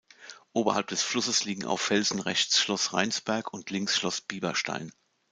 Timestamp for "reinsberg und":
2.91-3.69